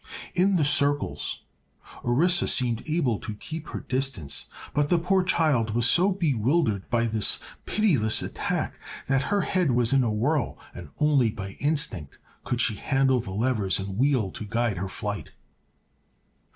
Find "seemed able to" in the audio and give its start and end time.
2.47-3.35